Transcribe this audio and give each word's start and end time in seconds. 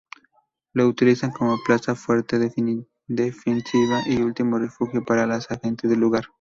Lo 0.73 0.87
utilizan 0.87 1.29
como 1.31 1.59
plaza 1.63 1.93
fuerte 1.93 2.39
defensiva 2.39 4.01
y 4.07 4.23
último 4.23 4.57
refugio 4.57 5.05
para 5.05 5.27
las 5.27 5.45
gentes 5.47 5.91
del 5.91 5.99
lugar. 5.99 6.23